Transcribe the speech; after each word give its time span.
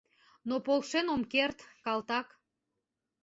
Но 0.47 0.55
полшен 0.65 1.05
ом 1.15 1.21
керт, 1.31 1.57
калтак! 1.85 2.27